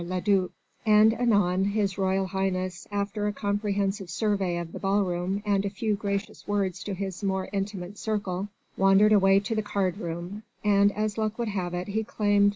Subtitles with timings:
[0.03, 0.49] le duc:
[0.83, 5.69] and anon His Royal Highness, after a comprehensive survey of the ball room and a
[5.69, 10.91] few gracious words to his more intimate circle, wandered away to the card room, and
[10.93, 12.49] as luck would have it he claimed M.